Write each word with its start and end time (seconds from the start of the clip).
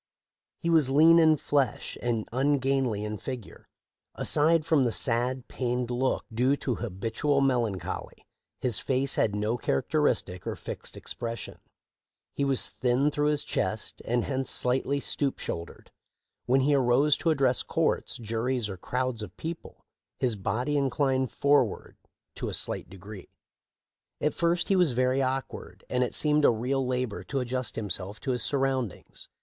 He 0.57 0.71
was 0.71 0.89
lean 0.89 1.19
in 1.19 1.37
flesh 1.37 1.95
and 2.01 2.27
ungainly 2.31 3.05
in 3.05 3.19
figure. 3.19 3.67
Aside 4.15 4.65
from 4.65 4.83
the 4.83 4.91
sad, 4.91 5.47
pained 5.47 5.91
look 5.91 6.25
due 6.33 6.55
to 6.57 6.73
habitual 6.81 7.39
melancholy, 7.39 8.25
his 8.61 8.79
face 8.79 9.13
had 9.13 9.35
no 9.35 9.57
characteristic 9.57 10.47
or 10.47 10.55
fixed 10.55 10.97
expression. 10.97 11.59
He 12.33 12.43
was 12.43 12.67
thin 12.67 13.11
through 13.11 13.29
the 13.29 13.37
chest, 13.43 14.01
and 14.03 14.23
hence 14.23 14.49
slightly 14.49 14.99
stoop 14.99 15.37
shoul 15.37 15.67
dered. 15.67 15.89
When 16.47 16.61
he 16.61 16.73
arose 16.73 17.15
to 17.17 17.29
address 17.29 17.61
courts, 17.61 18.17
juries, 18.17 18.69
or 18.69 18.77
crowds 18.77 19.21
of 19.21 19.37
people, 19.37 19.85
his 20.17 20.35
body 20.35 20.77
inclined 20.79 21.31
forward 21.31 21.95
to 22.37 22.49
a 22.49 22.53
406 22.57 22.65
THE 22.65 22.71
LIFE 22.71 22.85
0F 22.87 22.89
LINCOLN. 22.89 22.89
slight 22.89 22.89
degree. 22.89 23.29
At 24.19 24.33
first 24.33 24.69
he 24.69 24.75
was 24.75 24.93
very 24.93 25.21
awkward, 25.21 25.83
and 25.91 26.03
it 26.03 26.15
seemed 26.15 26.43
a 26.43 26.49
real 26.49 26.83
labor 26.87 27.23
to 27.25 27.39
adjust 27.39 27.75
himself 27.75 28.19
to 28.21 28.31
his 28.31 28.41
sur 28.41 28.57
roundings. 28.57 29.27